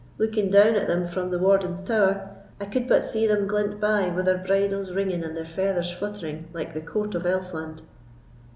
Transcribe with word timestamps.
Looking 0.17 0.49
down 0.49 0.73
at 0.73 0.87
them 0.87 1.05
from 1.05 1.29
the 1.29 1.37
Warden's 1.37 1.83
Tower, 1.83 2.27
I 2.59 2.65
could 2.65 2.87
but 2.87 3.05
see 3.05 3.27
them 3.27 3.45
glent 3.45 3.79
by 3.79 4.09
wi' 4.09 4.23
their 4.23 4.39
bridles 4.39 4.91
ringing 4.91 5.23
and 5.23 5.37
their 5.37 5.45
feathers 5.45 5.91
fluttering, 5.91 6.47
like 6.53 6.73
the 6.73 6.81
court 6.81 7.13
of 7.13 7.23
Elfland." 7.27 7.83